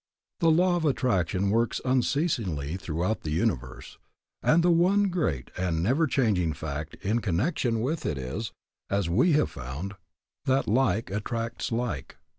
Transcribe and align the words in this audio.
The 0.39 0.49
law 0.49 0.77
of 0.77 0.85
attraction 0.85 1.51
works 1.51 1.79
unceasingly 1.85 2.75
throughout 2.75 3.21
the 3.21 3.29
universe, 3.29 3.99
and 4.41 4.63
the 4.63 4.71
one 4.71 5.09
great 5.09 5.51
and 5.55 5.83
never 5.83 6.07
changing 6.07 6.53
fact 6.53 6.95
in 7.03 7.19
connection 7.19 7.81
with 7.81 8.03
it 8.07 8.17
is, 8.17 8.51
as 8.89 9.11
we 9.11 9.33
have 9.33 9.51
found, 9.51 9.93
that 10.45 10.67
like 10.67 11.11
attracts 11.11 11.71
like. 11.71 12.17